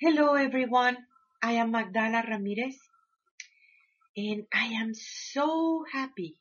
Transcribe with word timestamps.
Hello 0.00 0.34
everyone, 0.34 0.96
I 1.42 1.54
am 1.54 1.72
Magdala 1.72 2.22
Ramirez 2.24 2.78
and 4.16 4.44
I 4.54 4.66
am 4.66 4.94
so 4.94 5.84
happy 5.92 6.36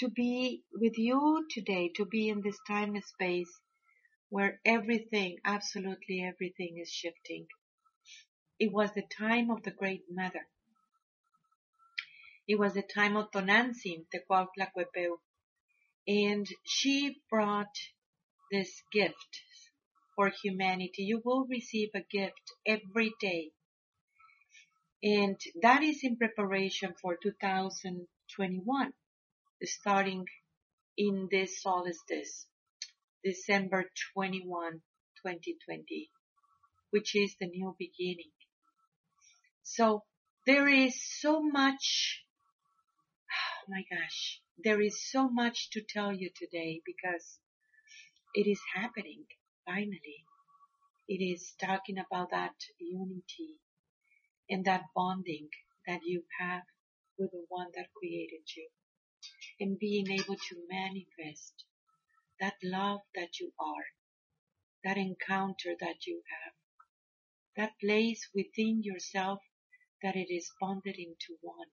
to 0.00 0.08
be 0.08 0.64
with 0.74 0.98
you 0.98 1.46
today, 1.48 1.92
to 1.94 2.04
be 2.04 2.28
in 2.28 2.40
this 2.42 2.58
time 2.66 2.96
and 2.96 3.04
space 3.04 3.60
where 4.30 4.58
everything, 4.64 5.36
absolutely 5.44 6.24
everything 6.24 6.80
is 6.82 6.90
shifting. 6.90 7.46
It 8.58 8.72
was 8.72 8.90
the 8.94 9.04
time 9.16 9.52
of 9.52 9.62
the 9.62 9.70
Great 9.70 10.02
Mother. 10.10 10.48
It 12.48 12.58
was 12.58 12.74
the 12.74 12.82
time 12.82 13.14
of 13.16 13.30
Tonantzin, 13.30 14.06
Tecuautlacuepeu, 14.12 15.18
and 16.08 16.48
she 16.64 17.18
brought 17.30 17.76
this 18.50 18.82
gift 18.92 19.40
for 20.14 20.30
humanity. 20.42 21.02
You 21.02 21.20
will 21.24 21.46
receive 21.46 21.90
a 21.94 22.00
gift 22.10 22.52
every 22.66 23.12
day. 23.20 23.50
And 25.02 25.36
that 25.62 25.82
is 25.82 26.00
in 26.02 26.16
preparation 26.16 26.94
for 27.00 27.16
2021, 27.20 28.92
starting 29.64 30.26
in 30.96 31.28
this 31.30 31.60
solstice, 31.60 32.46
December 33.24 33.90
21, 34.14 34.72
2020, 35.24 36.10
which 36.90 37.16
is 37.16 37.34
the 37.40 37.46
new 37.46 37.74
beginning. 37.78 38.30
So 39.64 40.04
there 40.46 40.68
is 40.68 40.94
so 41.20 41.42
much, 41.42 42.24
oh 43.30 43.64
my 43.68 43.82
gosh, 43.90 44.40
there 44.62 44.80
is 44.80 45.10
so 45.10 45.28
much 45.28 45.70
to 45.70 45.80
tell 45.82 46.12
you 46.12 46.30
today 46.36 46.80
because 46.84 47.38
it 48.34 48.46
is 48.48 48.60
happening 48.74 49.24
finally. 49.66 50.24
It 51.08 51.22
is 51.22 51.54
talking 51.60 51.98
about 51.98 52.30
that 52.30 52.54
unity 52.80 53.56
and 54.50 54.64
that 54.66 54.84
bonding 54.94 55.48
that 55.86 56.00
you 56.04 56.24
have 56.40 56.62
with 57.18 57.30
the 57.32 57.44
one 57.48 57.68
that 57.76 57.92
created 57.94 58.42
you 58.56 58.68
and 59.60 59.78
being 59.78 60.10
able 60.10 60.36
to 60.36 60.56
manifest 60.70 61.64
that 62.40 62.54
love 62.64 63.00
that 63.14 63.40
you 63.40 63.52
are, 63.60 63.86
that 64.84 64.98
encounter 64.98 65.74
that 65.80 66.06
you 66.06 66.22
have, 66.30 66.54
that 67.56 67.72
place 67.80 68.28
within 68.34 68.82
yourself 68.82 69.40
that 70.02 70.16
it 70.16 70.32
is 70.32 70.50
bonded 70.60 70.96
into 70.98 71.38
one. 71.42 71.68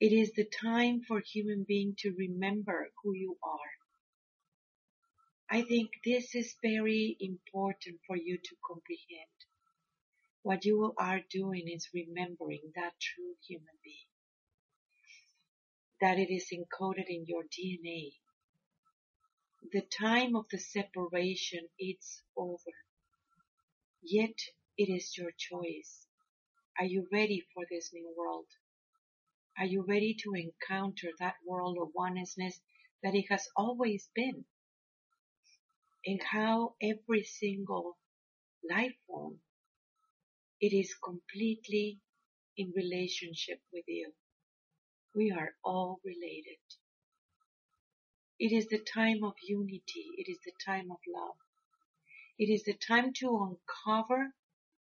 It 0.00 0.12
is 0.12 0.32
the 0.34 0.48
time 0.62 1.02
for 1.06 1.20
human 1.20 1.64
being 1.68 1.94
to 2.00 2.14
remember 2.18 2.90
who 3.02 3.14
you 3.14 3.36
are 3.42 3.85
I 5.48 5.62
think 5.62 5.90
this 6.04 6.34
is 6.34 6.56
very 6.60 7.16
important 7.20 8.00
for 8.06 8.16
you 8.16 8.36
to 8.36 8.56
comprehend. 8.66 9.30
What 10.42 10.64
you 10.64 10.92
are 10.98 11.20
doing 11.30 11.68
is 11.68 11.88
remembering 11.94 12.72
that 12.74 12.98
true 13.00 13.36
human 13.46 13.78
being. 13.84 14.08
That 16.00 16.18
it 16.18 16.32
is 16.34 16.48
encoded 16.52 17.06
in 17.08 17.26
your 17.26 17.44
DNA. 17.44 18.14
The 19.72 19.82
time 19.82 20.34
of 20.34 20.46
the 20.50 20.58
separation 20.58 21.68
is 21.78 22.22
over. 22.36 22.74
Yet 24.02 24.38
it 24.76 24.88
is 24.88 25.16
your 25.16 25.30
choice. 25.30 26.06
Are 26.78 26.86
you 26.86 27.08
ready 27.12 27.44
for 27.54 27.64
this 27.70 27.92
new 27.92 28.12
world? 28.16 28.46
Are 29.58 29.64
you 29.66 29.84
ready 29.88 30.14
to 30.24 30.34
encounter 30.34 31.08
that 31.20 31.36
world 31.46 31.78
of 31.80 31.94
oneness 31.94 32.60
that 33.02 33.14
it 33.14 33.26
has 33.30 33.48
always 33.56 34.08
been? 34.14 34.44
And 36.06 36.20
how 36.22 36.74
every 36.82 37.24
single 37.24 37.98
life 38.70 38.94
form, 39.06 39.40
it 40.60 40.72
is 40.72 40.94
completely 41.04 42.00
in 42.56 42.72
relationship 42.76 43.60
with 43.72 43.84
you. 43.88 44.12
We 45.14 45.32
are 45.32 45.54
all 45.64 46.00
related. 46.04 46.58
It 48.38 48.52
is 48.52 48.68
the 48.68 48.78
time 48.80 49.24
of 49.24 49.34
unity. 49.42 50.10
It 50.18 50.30
is 50.30 50.38
the 50.44 50.52
time 50.64 50.90
of 50.90 50.98
love. 51.08 51.36
It 52.38 52.50
is 52.52 52.64
the 52.64 52.74
time 52.74 53.12
to 53.14 53.58
uncover 53.86 54.34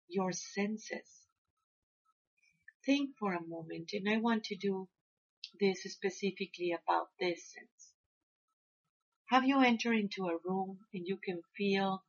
your 0.07 0.31
senses. 0.31 1.27
Think 2.85 3.11
for 3.19 3.33
a 3.33 3.47
moment, 3.47 3.91
and 3.93 4.09
I 4.09 4.17
want 4.17 4.45
to 4.45 4.55
do 4.55 4.89
this 5.59 5.83
specifically 5.83 6.71
about 6.73 7.09
this. 7.19 7.55
Have 9.33 9.45
you 9.45 9.61
entered 9.61 9.97
into 9.97 10.27
a 10.27 10.37
room 10.45 10.85
and 10.93 11.07
you 11.07 11.17
can 11.17 11.41
feel 11.57 12.03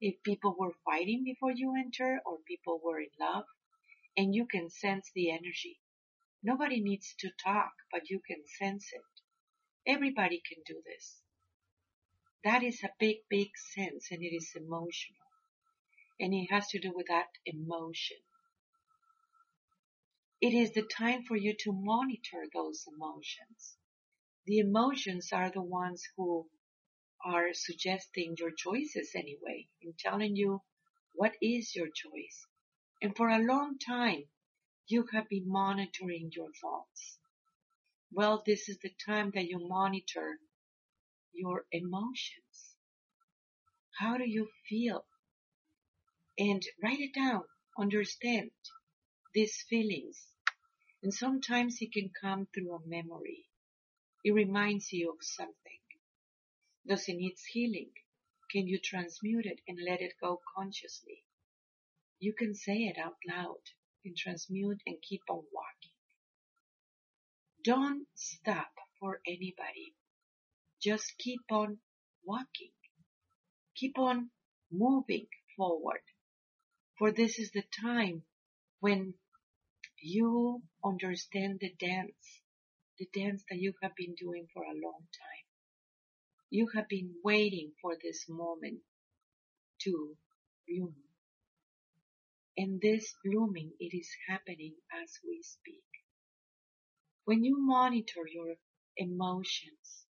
if 0.00 0.22
people 0.22 0.54
were 0.56 0.76
fighting 0.84 1.24
before 1.24 1.50
you 1.50 1.74
enter 1.74 2.20
or 2.24 2.38
people 2.46 2.78
were 2.80 3.00
in 3.00 3.10
love 3.18 3.46
and 4.16 4.32
you 4.32 4.46
can 4.46 4.70
sense 4.70 5.10
the 5.12 5.32
energy. 5.32 5.80
Nobody 6.44 6.80
needs 6.80 7.16
to 7.18 7.30
talk, 7.42 7.72
but 7.90 8.10
you 8.10 8.20
can 8.24 8.44
sense 8.46 8.92
it. 8.92 9.90
Everybody 9.92 10.40
can 10.48 10.62
do 10.64 10.80
this. 10.86 11.20
That 12.44 12.62
is 12.62 12.80
a 12.84 12.94
big, 13.00 13.16
big 13.28 13.48
sense 13.74 14.12
and 14.12 14.22
it 14.22 14.32
is 14.32 14.52
emotional. 14.54 15.26
And 16.20 16.32
it 16.32 16.46
has 16.52 16.68
to 16.68 16.78
do 16.78 16.92
with 16.94 17.08
that 17.08 17.30
emotion. 17.44 18.18
It 20.40 20.54
is 20.54 20.70
the 20.74 20.86
time 20.96 21.24
for 21.24 21.36
you 21.36 21.56
to 21.64 21.72
monitor 21.72 22.44
those 22.54 22.86
emotions 22.86 23.78
the 24.46 24.58
emotions 24.58 25.30
are 25.32 25.50
the 25.50 25.62
ones 25.62 26.02
who 26.16 26.46
are 27.24 27.52
suggesting 27.52 28.36
your 28.38 28.52
choices 28.56 29.10
anyway 29.14 29.66
and 29.82 29.98
telling 29.98 30.36
you 30.36 30.62
what 31.14 31.32
is 31.42 31.74
your 31.74 31.88
choice. 31.88 32.46
And 33.02 33.16
for 33.16 33.28
a 33.28 33.42
long 33.44 33.78
time, 33.78 34.24
you 34.86 35.06
have 35.12 35.28
been 35.28 35.48
monitoring 35.48 36.30
your 36.32 36.50
thoughts. 36.62 37.18
Well, 38.12 38.42
this 38.46 38.68
is 38.68 38.78
the 38.78 38.92
time 39.04 39.32
that 39.34 39.46
you 39.46 39.58
monitor 39.68 40.38
your 41.32 41.64
emotions. 41.72 42.76
How 43.98 44.16
do 44.16 44.28
you 44.28 44.48
feel? 44.68 45.04
And 46.38 46.62
write 46.82 47.00
it 47.00 47.14
down. 47.14 47.42
Understand 47.78 48.50
these 49.34 49.64
feelings. 49.68 50.28
And 51.02 51.12
sometimes 51.12 51.78
it 51.80 51.92
can 51.92 52.10
come 52.20 52.46
through 52.54 52.74
a 52.74 52.86
memory. 52.86 53.45
It 54.26 54.34
reminds 54.34 54.92
you 54.92 55.12
of 55.12 55.18
something. 55.24 55.78
Does 56.84 57.08
it 57.08 57.14
need 57.14 57.36
healing? 57.52 57.92
Can 58.50 58.66
you 58.66 58.80
transmute 58.80 59.46
it 59.46 59.60
and 59.68 59.78
let 59.80 60.00
it 60.00 60.14
go 60.20 60.40
consciously? 60.56 61.22
You 62.18 62.32
can 62.32 62.52
say 62.52 62.86
it 62.86 62.98
out 62.98 63.18
loud 63.24 63.62
and 64.04 64.16
transmute 64.16 64.82
and 64.84 65.00
keep 65.00 65.22
on 65.30 65.44
walking. 65.52 65.92
Don't 67.62 68.08
stop 68.16 68.72
for 68.98 69.20
anybody. 69.24 69.94
Just 70.82 71.16
keep 71.18 71.42
on 71.48 71.78
walking. 72.24 72.72
Keep 73.76 73.96
on 73.96 74.30
moving 74.72 75.28
forward. 75.56 76.02
For 76.98 77.12
this 77.12 77.38
is 77.38 77.52
the 77.52 77.62
time 77.80 78.24
when 78.80 79.14
you 80.02 80.64
understand 80.84 81.60
the 81.60 81.72
dance 81.78 82.42
the 82.98 83.08
dance 83.12 83.44
that 83.50 83.58
you 83.58 83.74
have 83.82 83.94
been 83.96 84.14
doing 84.14 84.46
for 84.52 84.62
a 84.62 84.68
long 84.68 85.00
time. 85.00 85.46
You 86.50 86.68
have 86.74 86.88
been 86.88 87.14
waiting 87.24 87.72
for 87.82 87.96
this 88.02 88.26
moment 88.28 88.80
to 89.82 90.16
bloom. 90.68 90.94
And 92.56 92.80
this 92.80 93.14
blooming, 93.24 93.72
it 93.78 93.96
is 93.96 94.08
happening 94.28 94.74
as 95.02 95.10
we 95.26 95.42
speak. 95.42 95.84
When 97.24 97.44
you 97.44 97.56
monitor 97.58 98.22
your 98.32 98.54
emotions, 98.96 100.06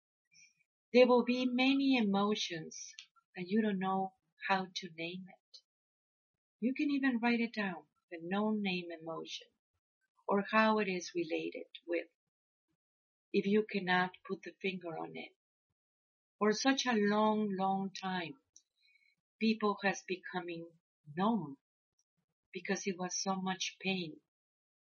there 0.94 1.08
will 1.08 1.24
be 1.24 1.46
many 1.46 1.98
emotions 1.98 2.94
that 3.36 3.46
you 3.48 3.62
don't 3.62 3.80
know 3.80 4.14
how 4.50 4.66
to 4.76 4.90
name 4.98 5.26
it. 5.28 5.60
You 6.60 6.74
can 6.74 6.90
even 6.92 7.20
write 7.22 7.40
it 7.40 7.54
down, 7.54 7.84
the 8.12 8.18
no-name 8.24 8.88
emotion, 9.02 9.48
or 10.28 10.46
how 10.52 10.80
it 10.80 10.88
is 10.88 11.12
related 11.16 11.68
with 11.88 12.08
if 13.34 13.46
you 13.46 13.66
cannot 13.72 14.12
put 14.28 14.42
the 14.44 14.52
finger 14.62 14.98
on 14.98 15.16
it. 15.16 15.32
For 16.40 16.52
such 16.54 16.86
a 16.86 16.94
long, 16.94 17.56
long 17.58 17.92
time, 17.92 18.36
people 19.40 19.78
has 19.84 20.04
becoming 20.08 20.68
numb 21.16 21.58
because 22.54 22.86
it 22.86 22.98
was 23.00 23.22
so 23.22 23.36
much 23.36 23.78
pain 23.82 24.18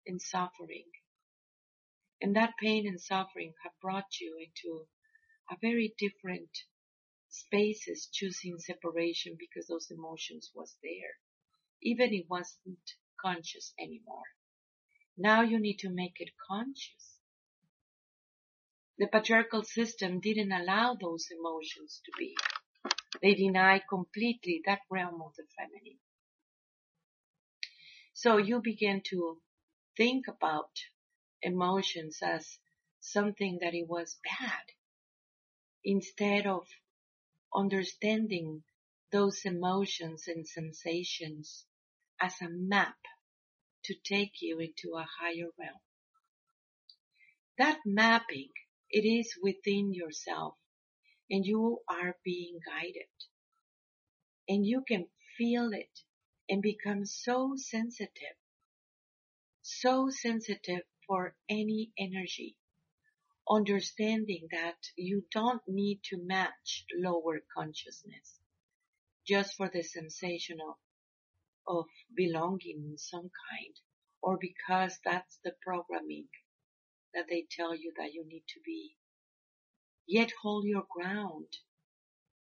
and 0.06 0.21
suffering. 0.21 0.91
And 2.21 2.37
that 2.37 2.55
pain 2.61 2.87
and 2.87 3.00
suffering 3.00 3.55
have 3.62 3.73
brought 3.81 4.21
you 4.21 4.37
into 4.38 4.87
a 5.50 5.56
very 5.61 5.94
different 5.99 6.50
spaces 7.29 8.09
choosing 8.12 8.59
separation 8.59 9.37
because 9.38 9.67
those 9.69 9.91
emotions 9.91 10.50
was 10.55 10.77
there. 10.83 11.19
Even 11.83 12.12
it 12.12 12.27
wasn't 12.29 12.93
conscious 13.21 13.73
anymore. 13.79 14.25
Now 15.17 15.43
you 15.43 15.59
need 15.59 15.79
to 15.81 15.91
make 15.91 16.17
it 16.21 16.31
conscious 16.50 17.15
the 18.98 19.06
patriarchal 19.06 19.62
system 19.62 20.20
didn't 20.20 20.52
allow 20.52 20.94
those 20.94 21.28
emotions 21.31 22.00
to 22.04 22.12
be. 22.19 22.37
They 23.22 23.34
denied 23.34 23.82
completely 23.88 24.62
that 24.66 24.81
realm 24.90 25.22
of 25.22 25.34
the 25.37 25.44
feminine. 25.56 25.98
So 28.14 28.38
you 28.38 28.60
begin 28.62 29.02
to 29.10 29.40
think 29.96 30.26
about 30.28 30.70
emotions 31.43 32.19
as 32.22 32.58
something 33.00 33.58
that 33.60 33.75
it 33.75 33.87
was 33.88 34.19
bad 34.25 34.64
instead 35.84 36.46
of 36.46 36.66
understanding 37.54 38.62
those 39.12 39.44
emotions 39.44 40.25
and 40.28 40.46
sensations 40.46 41.64
as 42.20 42.34
a 42.40 42.49
map 42.49 42.96
to 43.84 43.94
take 44.04 44.42
you 44.42 44.58
into 44.58 44.94
a 44.96 45.06
higher 45.20 45.50
realm. 45.58 45.81
That 47.58 47.78
mapping, 47.87 48.50
it 48.96 49.06
is 49.06 49.37
within 49.43 49.93
yourself 49.93 50.54
and 51.31 51.44
you 51.44 51.81
are 51.87 52.16
being 52.25 52.58
guided. 52.66 53.12
And 54.48 54.64
you 54.64 54.84
can 54.88 55.08
feel 55.37 55.69
it 55.75 56.00
and 56.48 56.62
become 56.62 57.04
so 57.04 57.56
sensitive, 57.56 58.38
so 59.60 60.08
sensitive 60.08 60.81
for 61.06 61.37
any 61.50 61.90
energy, 61.98 62.56
understanding 63.50 64.48
that 64.50 64.78
you 64.96 65.25
don't 65.31 65.60
need 65.69 66.00
to 66.04 66.16
match 66.16 66.87
lower 66.99 67.40
consciousness 67.54 68.40
just 69.28 69.56
for 69.56 69.70
the 69.75 69.82
sensation 69.82 70.56
of, 70.66 70.76
of 71.69 71.84
belonging 72.16 72.92
in 72.92 72.96
some 72.96 73.28
kind 73.50 73.75
or 74.22 74.38
because 74.40 74.99
that's 75.04 75.38
the 75.44 75.52
programming 75.62 76.28
that 77.16 77.26
they 77.28 77.46
tell 77.50 77.74
you 77.74 77.92
that 77.98 78.12
you 78.12 78.24
need 78.28 78.44
to 78.48 78.60
be. 78.64 78.94
Yet 80.06 80.30
hold 80.42 80.64
your 80.66 80.84
ground 80.88 81.48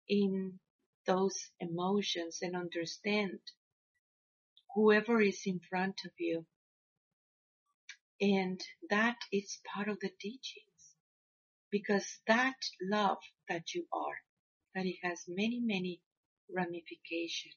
in 0.09 0.59
those 1.07 1.51
emotions 1.61 2.39
and 2.43 2.57
understand 2.57 3.39
whoever 4.75 5.21
is 5.21 5.43
in 5.47 5.61
front 5.71 6.01
of 6.05 6.13
you. 6.19 6.47
And 8.21 8.61
that 8.91 9.17
is 9.33 9.61
part 9.75 9.89
of 9.89 10.01
the 10.01 10.11
teachings 10.21 10.73
because 11.71 12.19
that 12.27 12.57
love 12.83 13.19
that 13.49 13.75
you 13.75 13.87
are, 13.93 14.17
that 14.75 14.87
it 14.87 14.97
has 15.03 15.25
many, 15.29 15.61
many 15.61 16.01
ramifications, 16.55 17.57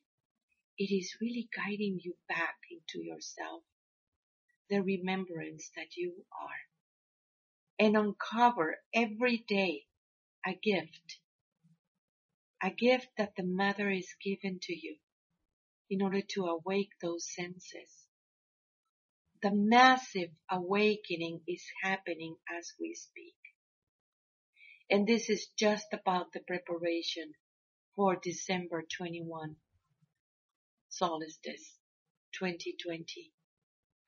it 0.78 0.94
is 0.94 1.16
really 1.22 1.50
guiding 1.56 2.00
you 2.02 2.16
back 2.28 2.56
into 2.72 3.06
yourself, 3.06 3.64
the 4.70 4.82
remembrance 4.82 5.70
that 5.76 5.96
you 5.96 6.14
are, 6.42 6.75
and 7.80 7.96
uncover 7.98 8.78
every 8.94 9.44
day 9.48 9.86
a 10.46 10.54
gift, 10.54 11.20
a 12.64 12.70
gift 12.70 13.08
that 13.18 13.34
the 13.36 13.44
mother 13.44 13.90
is 13.90 14.16
given 14.24 14.60
to 14.62 14.74
you 14.74 14.98
in 15.90 16.02
order 16.02 16.22
to 16.22 16.46
awake 16.46 16.92
those 17.02 17.28
senses. 17.34 18.08
The 19.42 19.52
massive 19.54 20.30
awakening 20.50 21.42
is 21.48 21.64
happening 21.84 22.38
as 22.50 22.74
we 22.80 22.96
speak. 22.96 23.36
And 24.90 25.08
this 25.08 25.30
is 25.30 25.48
just 25.58 25.88
about 25.94 26.32
the 26.32 26.40
preparation 26.40 27.34
for 27.96 28.16
December 28.16 28.84
21 28.98 29.56
solstice 30.90 31.78
2020, 32.40 33.32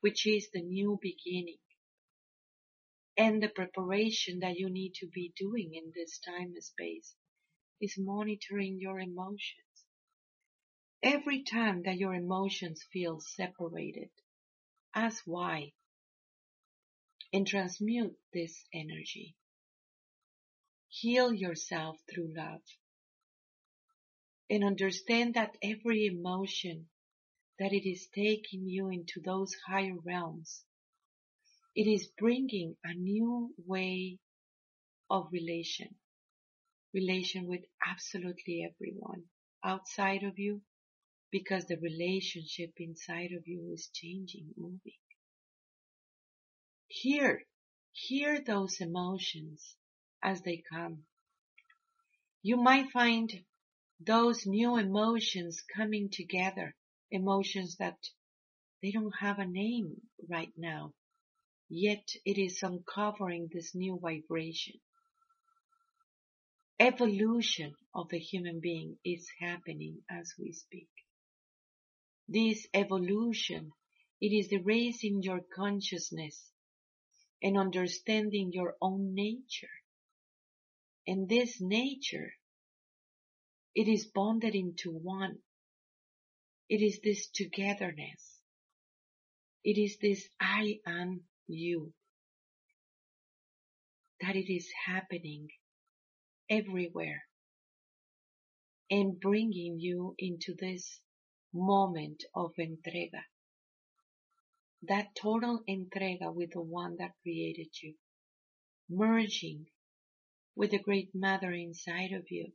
which 0.01 0.25
is 0.25 0.49
the 0.53 0.61
new 0.61 0.97
beginning 1.01 1.57
and 3.17 3.41
the 3.41 3.49
preparation 3.49 4.39
that 4.39 4.57
you 4.57 4.69
need 4.69 4.93
to 4.95 5.07
be 5.07 5.33
doing 5.37 5.73
in 5.73 5.91
this 5.95 6.19
time 6.19 6.53
and 6.53 6.63
space 6.63 7.15
is 7.81 7.95
monitoring 7.97 8.79
your 8.79 8.99
emotions. 8.99 9.85
Every 11.03 11.43
time 11.43 11.83
that 11.83 11.97
your 11.97 12.13
emotions 12.13 12.83
feel 12.91 13.19
separated, 13.19 14.09
ask 14.95 15.23
why 15.25 15.73
and 17.33 17.47
transmute 17.47 18.17
this 18.33 18.65
energy. 18.73 19.35
Heal 20.89 21.33
yourself 21.33 21.97
through 22.09 22.33
love 22.35 22.61
and 24.49 24.63
understand 24.63 25.33
that 25.35 25.55
every 25.61 26.05
emotion 26.05 26.87
that 27.59 27.73
it 27.73 27.89
is 27.89 28.07
taking 28.13 28.67
you 28.67 28.89
into 28.89 29.21
those 29.21 29.53
higher 29.67 29.97
realms, 30.05 30.63
it 31.77 31.85
is 31.87 32.09
bringing 32.17 32.75
a 32.83 32.91
new 32.95 33.53
way 33.67 34.17
of 35.11 35.27
relation, 35.31 35.93
relation 36.91 37.45
with 37.45 37.61
absolutely 37.87 38.67
everyone 38.67 39.21
outside 39.63 40.23
of 40.23 40.39
you 40.39 40.59
because 41.31 41.65
the 41.65 41.77
relationship 41.77 42.71
inside 42.77 43.29
of 43.37 43.43
you 43.45 43.69
is 43.71 43.91
changing, 43.93 44.47
moving. 44.57 44.99
Hear, 46.87 47.43
hear 47.91 48.41
those 48.41 48.81
emotions 48.81 49.75
as 50.23 50.41
they 50.41 50.63
come. 50.73 51.03
You 52.41 52.57
might 52.57 52.89
find 52.89 53.31
those 53.99 54.47
new 54.47 54.77
emotions 54.77 55.61
coming 55.75 56.09
together, 56.11 56.73
emotions 57.11 57.75
that 57.77 57.99
they 58.81 58.89
don't 58.89 59.13
have 59.19 59.37
a 59.37 59.45
name 59.45 60.01
right 60.27 60.51
now, 60.57 60.93
yet 61.69 62.07
it 62.25 62.37
is 62.37 62.63
uncovering 62.63 63.49
this 63.51 63.75
new 63.75 63.99
vibration. 63.99 64.75
Evolution 66.79 67.73
of 67.93 68.09
the 68.09 68.19
human 68.19 68.59
being 68.59 68.97
is 69.03 69.27
happening 69.39 69.97
as 70.09 70.33
we 70.39 70.51
speak. 70.51 70.89
This 72.27 72.67
evolution, 72.73 73.71
it 74.21 74.27
is 74.27 74.49
the 74.49 74.57
raising 74.57 75.23
your 75.23 75.41
consciousness 75.55 76.51
and 77.41 77.57
understanding 77.57 78.51
your 78.53 78.75
own 78.81 79.13
nature. 79.13 79.67
And 81.07 81.29
this 81.29 81.61
nature, 81.61 82.33
it 83.73 83.87
is 83.87 84.07
bonded 84.07 84.55
into 84.55 84.91
one. 84.91 85.37
It 86.69 86.81
is 86.81 86.99
this 87.03 87.27
togetherness. 87.27 88.39
It 89.63 89.77
is 89.77 89.97
this 90.01 90.27
I 90.39 90.79
am 90.85 91.21
you. 91.47 91.93
That 94.21 94.35
it 94.35 94.51
is 94.51 94.67
happening 94.85 95.47
everywhere 96.49 97.23
and 98.89 99.19
bringing 99.19 99.79
you 99.79 100.15
into 100.17 100.55
this 100.59 101.01
moment 101.53 102.23
of 102.35 102.51
entrega. 102.59 103.23
That 104.83 105.15
total 105.15 105.63
entrega 105.67 106.33
with 106.33 106.51
the 106.51 106.61
one 106.61 106.97
that 106.97 107.11
created 107.23 107.69
you. 107.81 107.95
Merging 108.89 109.67
with 110.55 110.71
the 110.71 110.79
great 110.79 111.09
mother 111.13 111.51
inside 111.51 112.11
of 112.13 112.25
you. 112.31 112.53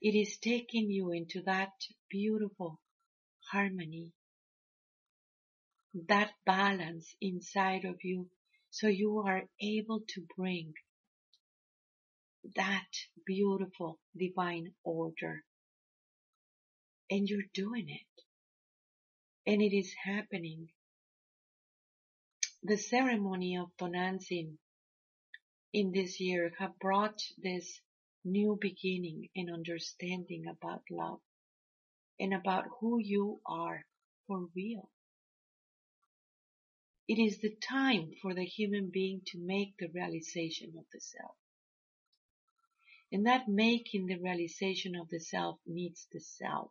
It 0.00 0.16
is 0.16 0.38
taking 0.38 0.90
you 0.90 1.12
into 1.12 1.42
that 1.42 1.72
beautiful 2.10 2.80
harmony, 3.52 4.12
that 6.08 6.30
balance 6.46 7.14
inside 7.20 7.84
of 7.84 7.96
you 8.02 8.28
so 8.70 8.86
you 8.86 9.18
are 9.26 9.42
able 9.60 10.00
to 10.08 10.22
bring 10.36 10.72
that 12.56 12.88
beautiful 13.26 13.98
divine 14.16 14.72
order 14.84 15.44
and 17.12 17.28
you're 17.28 17.50
doing 17.52 17.88
it. 17.88 18.22
And 19.46 19.60
it 19.60 19.76
is 19.76 19.92
happening. 20.02 20.68
The 22.62 22.78
ceremony 22.78 23.58
of 23.58 23.68
Tonantzin 23.76 24.56
in 25.74 25.92
this 25.92 26.20
year 26.20 26.52
have 26.58 26.78
brought 26.78 27.20
this 27.36 27.80
new 28.24 28.56
beginning 28.60 29.28
and 29.36 29.52
understanding 29.52 30.44
about 30.48 30.82
love 30.90 31.20
and 32.18 32.32
about 32.32 32.64
who 32.80 32.98
you 32.98 33.40
are 33.46 33.84
for 34.26 34.46
real. 34.54 34.88
It 37.12 37.18
is 37.18 37.40
the 37.40 37.54
time 37.56 38.14
for 38.22 38.32
the 38.32 38.46
human 38.46 38.88
being 38.88 39.20
to 39.26 39.38
make 39.38 39.76
the 39.76 39.88
realization 39.88 40.72
of 40.78 40.86
the 40.94 41.00
self. 41.00 41.36
And 43.12 43.26
that 43.26 43.48
making 43.48 44.06
the 44.06 44.16
realization 44.16 44.96
of 44.96 45.10
the 45.10 45.20
self 45.20 45.58
needs 45.66 46.06
the 46.10 46.20
self 46.20 46.70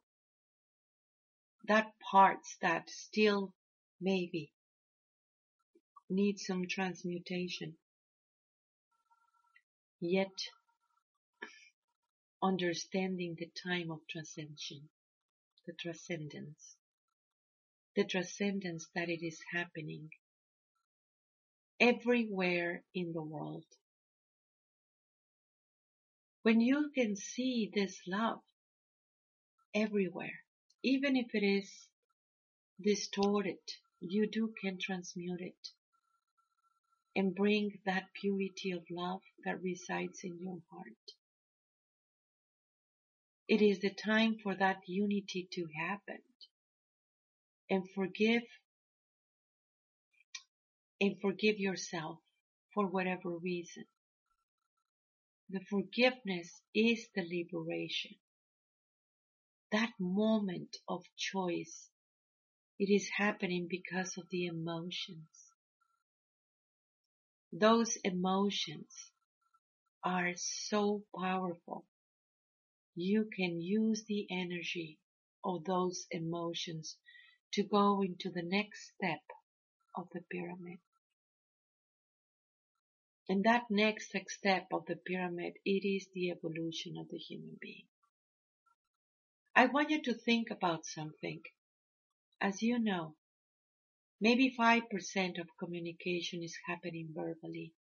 that 1.66 1.94
parts 2.00 2.58
that 2.60 2.90
still 2.90 3.54
maybe 4.00 4.52
need 6.10 6.40
some 6.40 6.66
transmutation. 6.68 7.78
Yet 10.00 10.50
understanding 12.42 13.36
the 13.36 13.52
time 13.64 13.92
of 13.92 14.08
transcension, 14.10 14.90
the 15.68 15.74
transcendence, 15.74 16.78
the 17.96 18.06
transcendence 18.06 18.88
that 18.96 19.08
it 19.08 19.24
is 19.24 19.40
happening 19.54 20.10
everywhere 21.82 22.84
in 22.94 23.12
the 23.12 23.24
world. 23.24 23.66
When 26.44 26.62
you 26.62 26.92
can 26.96 27.16
see 27.16 27.72
this 27.74 28.00
love 28.08 28.40
everywhere, 29.74 30.40
even 30.84 31.18
if 31.18 31.34
it 31.34 31.44
is 31.44 31.70
distorted, 32.80 33.60
you 34.00 34.30
do 34.30 34.54
can 34.62 34.78
transmute 34.80 35.42
it 35.42 35.68
and 37.16 37.36
bring 37.36 37.80
that 37.86 38.06
purity 38.20 38.72
of 38.72 38.84
love 38.92 39.22
that 39.44 39.62
resides 39.62 40.20
in 40.24 40.38
your 40.40 40.60
heart. 40.72 41.06
It 43.48 43.62
is 43.62 43.80
the 43.80 43.94
time 43.94 44.38
for 44.42 44.56
that 44.56 44.78
unity 44.88 45.48
to 45.54 45.66
happen 45.78 46.20
and 47.70 47.84
forgive 47.96 48.44
and 51.02 51.20
forgive 51.22 51.60
yourself 51.60 52.20
for 52.74 52.88
whatever 52.88 53.32
reason. 53.32 53.86
The 55.50 55.62
forgiveness 55.70 56.62
is 56.76 57.10
the 57.16 57.24
liberation. 57.24 58.12
That 59.72 59.92
moment 60.00 60.78
of 60.88 61.04
choice, 61.18 61.90
it 62.80 62.94
is 62.94 63.10
happening 63.18 63.68
because 63.70 64.18
of 64.18 64.26
the 64.30 64.46
emotions. 64.46 65.28
Those 67.52 67.98
emotions 68.04 69.12
are 70.04 70.34
so 70.36 71.04
powerful. 71.18 71.86
You 72.96 73.30
can 73.36 73.62
use 73.62 74.04
the 74.08 74.28
energy 74.30 75.00
of 75.44 75.64
those 75.66 76.06
emotions 76.12 76.98
to 77.54 77.64
go 77.64 78.02
into 78.04 78.30
the 78.30 78.44
next 78.44 78.94
step 78.96 79.22
of 79.96 80.08
the 80.14 80.22
pyramid. 80.32 80.80
And 83.30 83.44
that 83.44 83.64
next 83.70 84.14
step 84.28 84.68
of 84.74 84.86
the 84.88 84.96
pyramid, 84.96 85.54
it 85.64 85.88
is 85.88 86.08
the 86.14 86.32
evolution 86.32 86.98
of 86.98 87.08
the 87.10 87.18
human 87.18 87.58
being. 87.62 87.86
I 89.56 89.68
want 89.68 89.90
you 89.90 90.02
to 90.04 90.14
think 90.14 90.50
about 90.50 90.86
something. 90.86 91.42
As 92.40 92.62
you 92.62 92.80
know, 92.80 93.16
maybe 94.20 94.56
5% 94.58 95.40
of 95.40 95.48
communication 95.60 96.42
is 96.44 96.58
happening 96.68 97.10
verbally. 97.14 97.74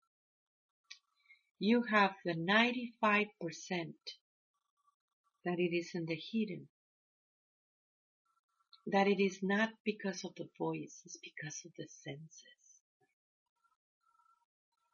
You 1.59 1.83
have 1.91 2.15
the 2.25 2.35
95% 2.35 3.29
that 5.45 5.59
it 5.59 5.77
is 5.77 5.91
in 5.95 6.07
the 6.07 6.21
hidden. 6.33 6.69
That 8.87 9.07
it 9.07 9.21
is 9.21 9.39
not 9.43 9.71
because 9.85 10.25
of 10.25 10.35
the 10.37 10.49
voice, 10.59 11.03
it's 11.05 11.19
because 11.19 11.63
of 11.65 11.73
the 11.77 11.87
senses. 12.05 12.58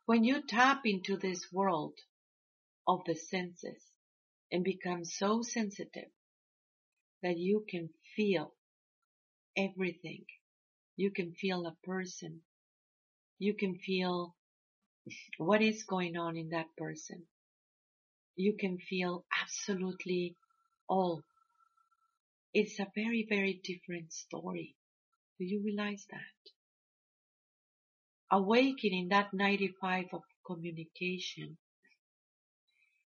When 0.06 0.23
you 0.23 0.42
tap 0.42 0.82
into 0.84 1.16
this 1.16 1.50
world 1.50 1.94
of 2.87 3.00
the 3.06 3.14
senses 3.14 3.82
and 4.52 4.62
become 4.62 5.04
so 5.06 5.40
sensitive 5.40 6.11
that 7.23 7.38
you 7.38 7.64
can 7.66 7.88
feel 8.14 8.54
everything, 9.56 10.26
you 10.96 11.11
can 11.11 11.32
feel 11.32 11.66
a 11.66 11.76
person, 11.87 12.42
you 13.38 13.54
can 13.54 13.78
feel 13.78 14.37
what 15.38 15.62
is 15.62 15.84
going 15.84 16.18
on 16.18 16.37
in 16.37 16.50
that 16.50 16.76
person. 16.76 17.26
You 18.37 18.56
can 18.58 18.78
feel 18.78 19.25
absolutely 19.42 20.37
all. 20.87 21.23
It's 22.52 22.78
a 22.78 22.92
very, 22.94 23.26
very 23.26 23.61
different 23.64 24.12
story. 24.12 24.76
Do 25.38 25.46
you 25.46 25.62
realize 25.64 26.06
that? 26.11 26.53
Awakening 28.30 29.08
that 29.08 29.32
95 29.32 30.06
of 30.12 30.22
communication. 30.46 31.56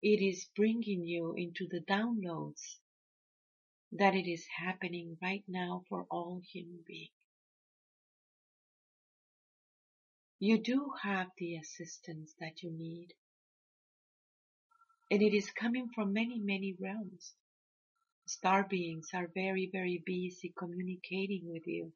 It 0.01 0.21
is 0.21 0.47
bringing 0.55 1.05
you 1.05 1.33
into 1.37 1.67
the 1.69 1.81
downloads 1.81 2.61
that 3.93 4.15
it 4.15 4.29
is 4.29 4.45
happening 4.57 5.17
right 5.21 5.43
now 5.47 5.83
for 5.89 6.05
all 6.11 6.41
human 6.51 6.79
beings. 6.87 7.09
You 10.39 10.61
do 10.61 10.91
have 11.01 11.27
the 11.37 11.55
assistance 11.55 12.33
that 12.39 12.61
you 12.61 12.71
need. 12.71 13.13
And 15.09 15.21
it 15.21 15.33
is 15.35 15.49
coming 15.51 15.89
from 15.95 16.13
many, 16.13 16.39
many 16.39 16.75
realms. 16.79 17.33
Star 18.27 18.67
beings 18.67 19.09
are 19.13 19.29
very, 19.33 19.69
very 19.71 20.03
busy 20.05 20.53
communicating 20.57 21.43
with 21.45 21.65
you. 21.67 21.93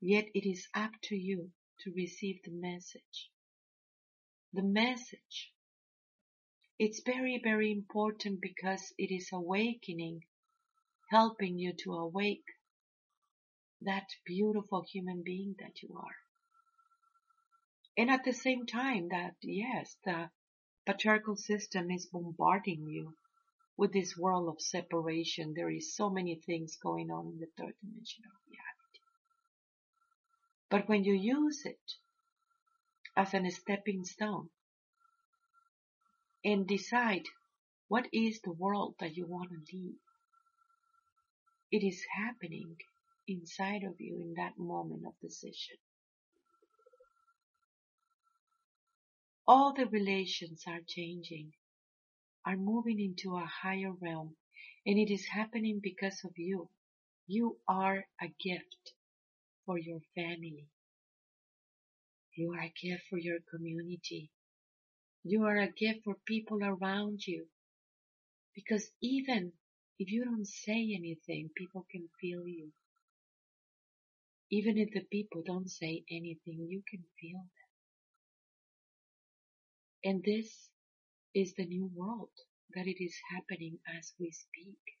Yet 0.00 0.28
it 0.34 0.48
is 0.48 0.66
up 0.74 0.92
to 1.04 1.16
you 1.16 1.50
to 1.80 1.92
receive 1.92 2.42
the 2.42 2.52
message. 2.52 3.30
The 4.52 4.62
message. 4.62 5.52
It's 6.78 7.02
very, 7.04 7.38
very 7.42 7.70
important 7.70 8.40
because 8.40 8.94
it 8.96 9.14
is 9.14 9.28
awakening, 9.32 10.24
helping 11.10 11.58
you 11.58 11.74
to 11.84 11.92
awake 11.92 12.44
that 13.82 14.06
beautiful 14.24 14.82
human 14.82 15.22
being 15.22 15.54
that 15.58 15.82
you 15.82 15.94
are. 15.96 16.16
And 17.98 18.10
at 18.10 18.24
the 18.24 18.32
same 18.32 18.64
time 18.64 19.08
that, 19.10 19.34
yes, 19.42 19.96
the 20.04 20.30
patriarchal 20.86 21.36
system 21.36 21.90
is 21.90 22.06
bombarding 22.06 22.86
you 22.88 23.14
with 23.76 23.92
this 23.92 24.16
world 24.16 24.48
of 24.48 24.62
separation. 24.62 25.52
There 25.54 25.70
is 25.70 25.94
so 25.94 26.08
many 26.08 26.36
things 26.36 26.76
going 26.82 27.10
on 27.10 27.26
in 27.26 27.38
the 27.40 27.48
third 27.58 27.74
dimension 27.82 28.24
of 28.24 28.40
reality. 28.48 28.79
But 30.70 30.88
when 30.88 31.04
you 31.04 31.14
use 31.14 31.62
it 31.64 31.94
as 33.16 33.34
a 33.34 33.50
stepping 33.50 34.04
stone 34.04 34.50
and 36.44 36.66
decide 36.66 37.24
what 37.88 38.06
is 38.12 38.40
the 38.42 38.52
world 38.52 38.94
that 39.00 39.16
you 39.16 39.26
want 39.26 39.50
to 39.50 39.76
live, 39.76 39.96
it 41.72 41.84
is 41.86 42.04
happening 42.16 42.76
inside 43.28 43.82
of 43.84 44.00
you 44.00 44.20
in 44.20 44.34
that 44.34 44.58
moment 44.58 45.04
of 45.06 45.14
decision. 45.20 45.76
All 49.46 49.74
the 49.74 49.86
relations 49.86 50.64
are 50.68 50.80
changing, 50.86 51.52
are 52.46 52.56
moving 52.56 53.00
into 53.00 53.36
a 53.36 53.46
higher 53.62 53.92
realm, 53.92 54.36
and 54.86 54.98
it 54.98 55.12
is 55.12 55.26
happening 55.26 55.80
because 55.82 56.24
of 56.24 56.32
you. 56.36 56.68
You 57.26 57.58
are 57.68 58.04
a 58.22 58.28
gift 58.42 58.92
for 59.70 59.78
your 59.78 60.00
family. 60.16 60.66
You 62.34 62.52
are 62.54 62.62
a 62.62 62.72
gift 62.82 63.04
for 63.08 63.18
your 63.18 63.38
community. 63.54 64.32
You 65.22 65.44
are 65.44 65.58
a 65.58 65.70
gift 65.70 66.00
for 66.04 66.16
people 66.26 66.58
around 66.64 67.20
you. 67.24 67.46
Because 68.56 68.90
even 69.00 69.52
if 70.00 70.10
you 70.10 70.24
don't 70.24 70.48
say 70.48 70.92
anything, 70.98 71.50
people 71.56 71.86
can 71.92 72.08
feel 72.20 72.48
you. 72.48 72.72
Even 74.50 74.76
if 74.76 74.88
the 74.92 75.06
people 75.08 75.44
don't 75.46 75.70
say 75.70 76.02
anything, 76.10 76.66
you 76.68 76.82
can 76.90 77.04
feel 77.20 77.38
them. 77.38 77.70
And 80.02 80.24
this 80.24 80.50
is 81.32 81.54
the 81.54 81.66
new 81.66 81.88
world 81.94 82.34
that 82.74 82.88
it 82.88 83.00
is 83.00 83.14
happening 83.32 83.78
as 83.96 84.14
we 84.18 84.32
speak. 84.32 84.99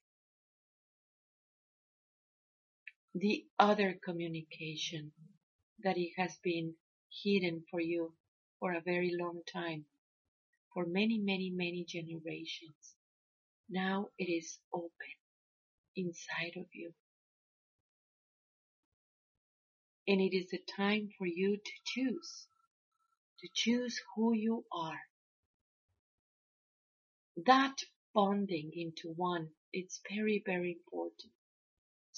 The 3.14 3.44
other 3.58 3.98
communication 4.04 5.12
that 5.82 5.96
it 5.98 6.12
has 6.16 6.36
been 6.44 6.74
hidden 7.24 7.64
for 7.70 7.80
you 7.80 8.14
for 8.58 8.72
a 8.72 8.80
very 8.80 9.16
long 9.18 9.40
time, 9.52 9.84
for 10.72 10.86
many, 10.86 11.18
many, 11.18 11.50
many 11.50 11.84
generations. 11.88 12.94
Now 13.68 14.08
it 14.18 14.30
is 14.30 14.58
open 14.72 14.90
inside 15.96 16.52
of 16.56 16.66
you. 16.72 16.92
And 20.06 20.20
it 20.20 20.36
is 20.36 20.50
the 20.50 20.60
time 20.76 21.10
for 21.18 21.26
you 21.26 21.56
to 21.56 21.72
choose, 21.84 22.46
to 23.40 23.48
choose 23.54 24.00
who 24.14 24.34
you 24.34 24.64
are. 24.72 25.00
That 27.46 27.76
bonding 28.14 28.72
into 28.74 29.08
one, 29.16 29.48
it's 29.72 30.00
very, 30.10 30.42
very 30.44 30.72
important. 30.72 31.32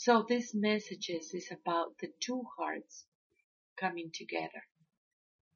So 0.04 0.26
this 0.28 0.52
messages 0.52 1.32
is 1.32 1.52
about 1.52 1.98
the 1.98 2.12
two 2.18 2.42
hearts 2.58 3.06
coming 3.78 4.10
together. 4.12 4.66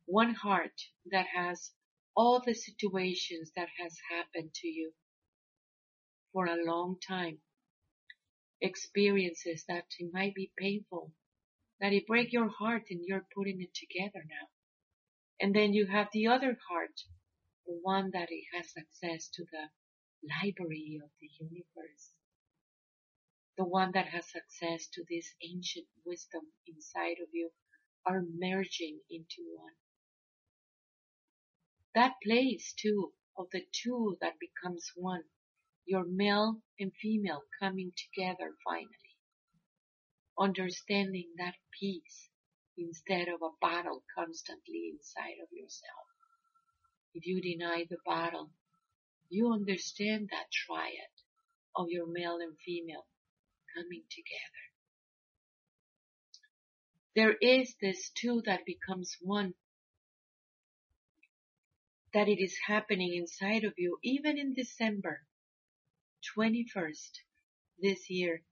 One 0.04 0.34
heart 0.34 0.82
that 1.06 1.26
has 1.34 1.72
all 2.14 2.38
the 2.38 2.54
situations 2.54 3.50
that 3.56 3.70
has 3.76 3.98
happened 4.08 4.54
to 4.54 4.68
you 4.68 4.92
for 6.32 6.46
a 6.46 6.64
long 6.64 7.00
time. 7.00 7.40
Experiences 8.60 9.64
that 9.66 9.86
it 9.98 10.12
might 10.12 10.36
be 10.36 10.52
painful, 10.56 11.12
that 11.80 11.92
it 11.92 12.06
break 12.06 12.32
your 12.32 12.48
heart 12.48 12.84
and 12.88 13.00
you're 13.04 13.26
putting 13.34 13.60
it 13.60 13.74
together 13.74 14.24
now. 14.28 14.46
And 15.40 15.56
then 15.56 15.72
you 15.72 15.86
have 15.86 16.06
the 16.12 16.28
other 16.28 16.56
heart, 16.68 17.00
the 17.66 17.80
one 17.82 18.12
that 18.12 18.28
it 18.30 18.44
has 18.54 18.72
access 18.78 19.28
to 19.30 19.44
the 19.50 19.70
library 20.22 21.00
of 21.02 21.10
the 21.20 21.30
universe 21.40 22.12
the 23.56 23.64
one 23.64 23.92
that 23.92 24.08
has 24.08 24.26
access 24.36 24.88
to 24.88 25.04
this 25.10 25.34
ancient 25.42 25.86
wisdom 26.04 26.42
inside 26.66 27.18
of 27.22 27.28
you, 27.32 27.50
are 28.06 28.22
merging 28.38 29.00
into 29.10 29.42
one. 29.56 29.75
That 31.94 32.14
place 32.22 32.75
too, 32.75 33.12
of 33.38 33.48
the 33.52 33.64
two 33.72 34.18
that 34.20 34.34
becomes 34.40 34.92
one, 34.96 35.25
your 35.86 36.04
male 36.06 36.62
and 36.80 36.92
female 36.94 37.42
coming 37.60 37.92
together 37.96 38.52
finally. 38.64 38.96
understanding 40.38 41.28
that 41.38 41.54
peace 41.78 42.30
instead 42.78 43.28
of 43.28 43.42
a 43.42 43.50
battle 43.60 44.02
constantly 44.16 44.92
inside 44.94 45.36
of 45.42 45.48
yourself. 45.52 46.06
If 47.14 47.26
you 47.26 47.40
deny 47.42 47.86
the 47.88 47.98
battle, 48.06 48.50
you 49.30 49.52
understand 49.52 50.28
that 50.32 50.52
triad 50.52 51.14
of 51.76 51.88
your 51.90 52.06
male 52.08 52.38
and 52.40 52.56
female 52.64 53.06
coming 53.76 54.02
together. 54.11 54.64
There 57.14 57.37
is 57.40 57.75
this 57.80 58.11
two 58.11 58.42
that 58.47 58.66
becomes 58.66 59.16
one, 59.21 59.54
that 62.14 62.28
it 62.28 62.42
is 62.42 62.56
happening 62.66 63.14
inside 63.14 63.64
of 63.64 63.75
you, 63.76 63.99
even 64.02 64.38
in 64.38 64.54
December 64.54 65.23
21st 66.37 67.11
this 67.80 68.11
year, 68.11 68.42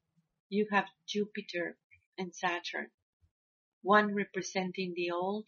you 0.48 0.66
have 0.70 0.86
Jupiter 1.06 1.76
and 2.18 2.34
Saturn, 2.34 2.90
one 3.82 4.14
representing 4.14 4.92
the 4.94 5.10
old 5.10 5.46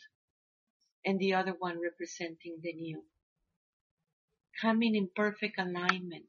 and 1.05 1.19
the 1.19 1.35
other 1.35 1.55
one 1.59 1.81
representing 1.81 2.59
the 2.63 2.73
new, 2.73 3.03
coming 4.61 4.95
in 4.95 5.09
perfect 5.15 5.59
alignment. 5.59 6.25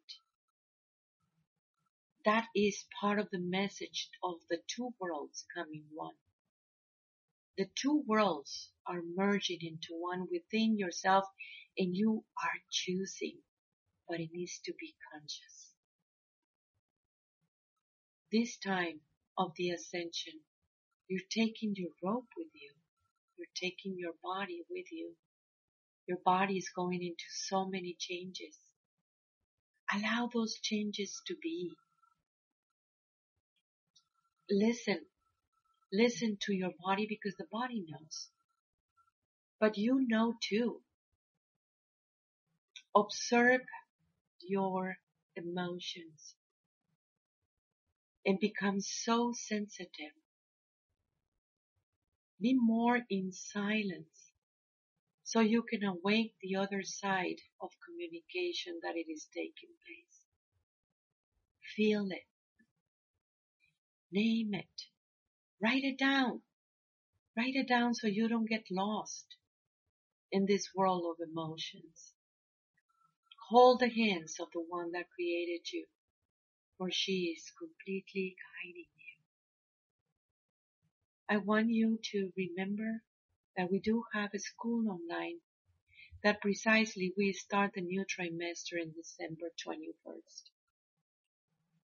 That 2.27 2.47
is 2.53 2.83
part 2.99 3.19
of 3.19 3.29
the 3.31 3.39
message 3.39 4.09
of 4.21 4.35
the 4.49 4.59
two 4.67 4.93
worlds 4.99 5.45
coming 5.55 5.85
one. 5.93 6.17
The 7.57 7.69
two 7.81 8.03
worlds 8.05 8.69
are 8.85 9.01
merging 9.15 9.59
into 9.61 9.93
one 9.93 10.27
within 10.29 10.77
yourself 10.77 11.23
and 11.77 11.95
you 11.95 12.25
are 12.43 12.59
choosing, 12.69 13.37
but 14.09 14.19
it 14.19 14.31
needs 14.33 14.59
to 14.65 14.73
be 14.77 14.93
conscious. 15.13 15.71
This 18.29 18.57
time 18.57 18.99
of 19.37 19.53
the 19.55 19.69
ascension, 19.69 20.41
you're 21.07 21.21
taking 21.31 21.75
your 21.77 21.91
rope 22.03 22.27
with 22.37 22.49
you. 22.53 22.73
You're 23.37 23.47
taking 23.55 23.95
your 23.97 24.15
body 24.21 24.63
with 24.69 24.91
you. 24.91 25.13
Your 26.09 26.19
body 26.25 26.57
is 26.57 26.69
going 26.75 27.01
into 27.03 27.23
so 27.29 27.69
many 27.69 27.95
changes. 27.97 28.57
Allow 29.93 30.29
those 30.33 30.59
changes 30.61 31.21
to 31.27 31.35
be. 31.41 31.71
Listen. 34.49 35.05
Listen 35.93 36.37
to 36.41 36.53
your 36.53 36.71
body 36.83 37.07
because 37.07 37.35
the 37.37 37.47
body 37.51 37.85
knows. 37.89 38.29
But 39.59 39.77
you 39.77 40.05
know 40.07 40.35
too. 40.41 40.81
Observe 42.95 43.61
your 44.41 44.97
emotions 45.35 46.35
and 48.25 48.39
become 48.39 48.81
so 48.81 49.33
sensitive. 49.35 50.13
Be 52.41 52.55
more 52.55 52.99
in 53.09 53.31
silence 53.31 54.31
so 55.23 55.41
you 55.41 55.63
can 55.63 55.83
awake 55.83 56.33
the 56.41 56.55
other 56.57 56.83
side 56.83 57.37
of 57.61 57.71
communication 57.85 58.79
that 58.83 58.95
it 58.95 59.11
is 59.11 59.27
taking 59.33 59.71
place. 59.85 60.25
Feel 61.75 62.07
it. 62.11 62.36
Name 64.11 64.53
it. 64.53 64.83
Write 65.61 65.83
it 65.83 65.97
down. 65.97 66.41
Write 67.35 67.55
it 67.55 67.67
down 67.67 67.93
so 67.93 68.07
you 68.07 68.27
don't 68.27 68.49
get 68.49 68.71
lost 68.71 69.35
in 70.31 70.45
this 70.45 70.69
world 70.75 71.03
of 71.11 71.27
emotions. 71.27 72.13
Hold 73.49 73.79
the 73.79 73.89
hands 73.89 74.39
of 74.39 74.49
the 74.53 74.61
one 74.61 74.91
that 74.91 75.09
created 75.15 75.71
you, 75.71 75.87
for 76.77 76.89
she 76.91 77.35
is 77.37 77.51
completely 77.57 78.35
guiding 78.37 78.87
you. 78.95 79.17
I 81.29 81.37
want 81.37 81.69
you 81.69 81.99
to 82.11 82.31
remember 82.35 83.03
that 83.55 83.71
we 83.71 83.79
do 83.79 84.03
have 84.13 84.29
a 84.33 84.39
school 84.39 84.89
online 84.89 85.39
that 86.23 86.41
precisely 86.41 87.13
we 87.17 87.33
start 87.33 87.71
the 87.73 87.81
new 87.81 88.05
trimester 88.05 88.81
in 88.81 88.93
December 88.93 89.51
21st. 89.65 90.43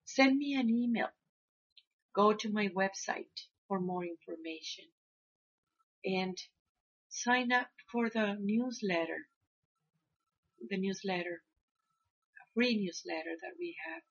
Send 0.05 0.37
me 0.37 0.53
an 0.53 0.69
email. 0.69 1.09
Go 2.15 2.33
to 2.33 2.51
my 2.51 2.69
website 2.69 3.47
for 3.67 3.79
more 3.79 4.05
information 4.05 4.85
and 6.05 6.37
sign 7.09 7.51
up 7.51 7.69
for 7.91 8.09
the 8.09 8.37
newsletter, 8.39 9.27
the 10.69 10.77
newsletter 10.77 11.41
a 12.41 12.45
free 12.53 12.75
newsletter 12.77 13.35
that 13.41 13.55
we 13.59 13.75
have. 13.85 14.03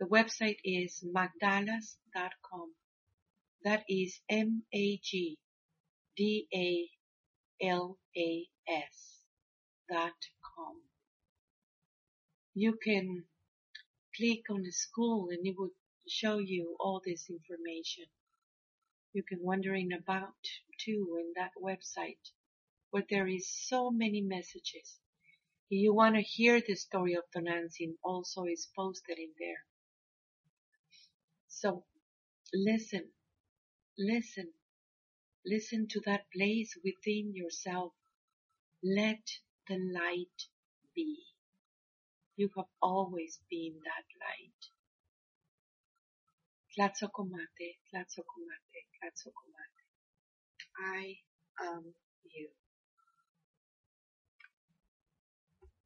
The 0.00 0.06
website 0.06 0.58
is 0.64 1.04
magdalas.com. 1.04 2.74
That 3.64 3.84
is 3.88 4.20
M-A-G-D-A-L-A-S 4.28 5.38
dot 9.90 10.12
com. 10.42 10.82
You 12.54 12.76
can 12.82 13.24
click 14.16 14.42
on 14.50 14.62
the 14.62 14.72
school 14.72 15.28
and 15.30 15.46
it 15.46 15.54
would 15.58 15.70
show 16.08 16.38
you 16.38 16.76
all 16.80 17.00
this 17.04 17.28
information. 17.30 18.06
You 19.12 19.22
can 19.22 19.38
wondering 19.42 19.92
about 19.92 20.34
too 20.80 21.18
in 21.20 21.32
that 21.36 21.52
website 21.62 22.32
where 22.90 23.04
there 23.10 23.28
is 23.28 23.48
so 23.48 23.90
many 23.90 24.22
messages 24.22 24.98
if 25.70 25.82
you 25.82 25.92
want 25.94 26.14
to 26.14 26.22
hear 26.22 26.62
the 26.66 26.76
story 26.76 27.14
of 27.14 27.24
Tonantzin, 27.36 27.96
also 28.02 28.44
is 28.44 28.68
posted 28.74 29.18
in 29.18 29.30
there. 29.38 29.64
So 31.48 31.84
listen, 32.54 33.10
listen, 33.98 34.52
listen 35.44 35.88
to 35.88 36.00
that 36.06 36.22
place 36.34 36.74
within 36.82 37.34
yourself. 37.34 37.92
Let 38.82 39.20
the 39.68 39.76
light 39.76 40.48
be. 40.94 41.18
You 42.36 42.48
have 42.56 42.66
always 42.80 43.38
been 43.50 43.74
that 43.84 44.06
light. 44.20 44.57
Tlatzocomate, 46.78 47.68
Tlatzocomate, 47.90 48.80
Tlatzocomate. 48.94 49.82
I 50.78 51.16
am 51.66 51.94
you. 52.24 52.48